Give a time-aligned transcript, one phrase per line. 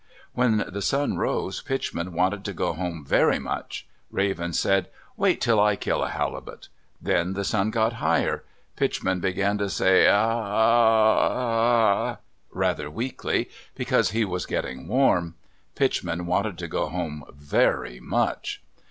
[0.33, 3.85] When the sun rose, Pitchman wanted to go home very much.
[4.09, 8.43] Raven said, "Wait until I kill a halibut." Then the sun got higher.
[8.75, 12.19] Pitchman began to say "A a a a a,"
[12.49, 15.35] rather weakly, because he was getting warm.
[15.75, 18.63] Pitchman wanted to go home very much.